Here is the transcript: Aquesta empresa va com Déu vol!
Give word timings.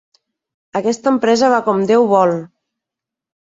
Aquesta 0.79 1.13
empresa 1.17 1.51
va 1.57 1.61
com 1.69 1.87
Déu 1.95 2.09
vol! 2.17 2.37